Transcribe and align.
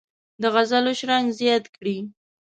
د 0.41 0.43
غزلو 0.53 0.91
شرنګ 0.99 1.27
زیات 1.39 1.65
کړي. 1.75 1.97